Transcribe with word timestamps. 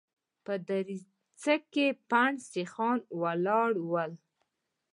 په 0.45 0.53
دريڅه 0.67 1.55
کې 1.73 1.87
پنډ 2.09 2.35
سيخان 2.53 2.97
ولاړ 3.21 3.71
ول. 3.91 4.11